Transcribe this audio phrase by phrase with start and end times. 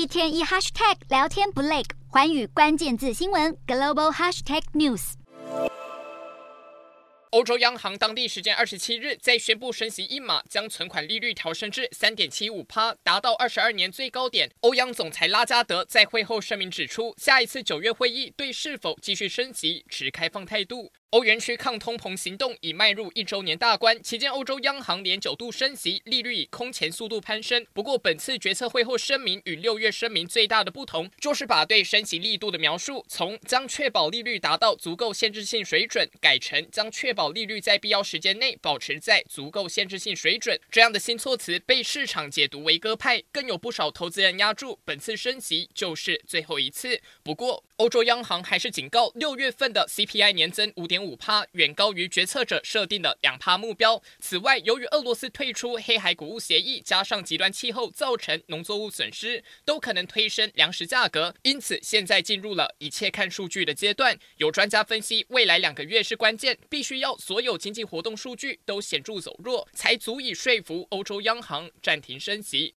[0.00, 5.12] 一天一 hashtag 聊天不累，环宇关键字新闻 global hashtag news。
[7.32, 14.50] 欧洲央行当地时间二十七日在宣布升息一码，将存款利率调升至三点七五趴，达到二十二年最高点。
[14.60, 20.90] 欧央总裁拉加德在会后声明指出，下一次九月会议对是否继续升息持开放态度。
[21.10, 27.66] 欧元区抗通膨行动已迈入一周年大关，期间欧洲央行连九度升息，利率以空前速度攀升。
[27.72, 40.60] 不过，本次决策会后声明与六月声明最大的不同，就是把对升息力度的描述从将确保利率达到足够限制性水准，改成将确保利率在必要时间内保持在足够限制性水准。
[40.70, 47.00] 这样的新措辞被市场解读为鸽派，更有不少投资人押注本次升息就是最后一次。
[47.24, 54.02] 不过，欧洲央行还是警告，六月份的 CPI 年增五点五趴远高于决策者设定的两趴目标。
[54.18, 61.34] 此外，由于俄罗斯退出黑海谷物协议，加上极端气候造成农作物损失，都可能推升粮食价格。
[61.42, 64.18] 因此，现在进入了一切看数据的阶段。
[64.36, 72.68] 有专家分析，未来两个月是关键，必须要所有经济活动数据都显著走弱，才足以说服欧洲央行暂停升息。